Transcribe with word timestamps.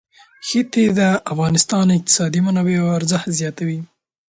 ښتې 0.47 0.83
د 0.97 0.99
افغانستان 1.31 1.85
د 1.89 1.91
اقتصادي 1.99 2.39
منابعو 2.47 2.95
ارزښت 2.99 3.29
زیاتوي. 3.39 3.79